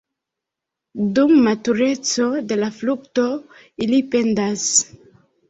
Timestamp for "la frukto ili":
2.63-4.01